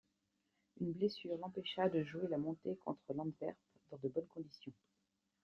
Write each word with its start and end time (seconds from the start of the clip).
Une 0.79 0.93
blessure 0.93 1.37
l'empêcha 1.37 1.87
de 1.87 2.03
jouer 2.03 2.27
la 2.27 2.39
montée 2.39 2.75
contre 2.83 3.13
l'Antwerp 3.13 3.55
dans 3.91 3.99
de 4.01 4.07
bonne 4.07 4.25
conditions. 4.29 4.73